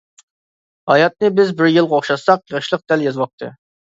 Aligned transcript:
ھاياتنى 0.91 1.29
بىز 1.41 1.51
بىر 1.59 1.69
يىلغا 1.73 1.95
ئوخشاتساق، 1.99 2.43
ياشلىق 2.55 2.83
دەل، 2.93 3.05
ياز 3.09 3.23
ۋاقتى. 3.25 3.51